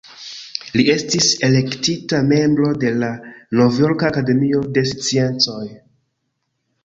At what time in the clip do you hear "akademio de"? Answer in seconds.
4.13-4.85